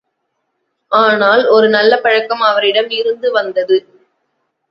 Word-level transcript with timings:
ஆனால், 0.91 1.45
ஒரு 1.47 1.69
நல்ல 1.69 1.99
பழக்கம் 1.99 2.41
அவரிடம் 2.41 2.89
இருந்து 2.89 3.31
வந்தது. 3.31 3.77